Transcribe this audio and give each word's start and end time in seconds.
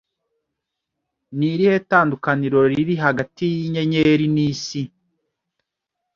Ni 1.37 1.47
irihe 1.53 1.77
tandukaniro 1.89 2.59
riri 2.71 2.95
hagati 3.05 3.43
yinyenyeri 3.57 4.25
nisi? 4.35 4.81